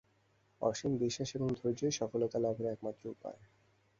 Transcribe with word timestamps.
অসীম 0.61 0.91
বিশ্বাস 0.97 1.29
ও 1.37 1.59
ধৈর্যই 1.59 1.93
সফলতালাভের 1.99 2.67
একমাত্র 2.67 3.03
উপায়। 3.07 3.39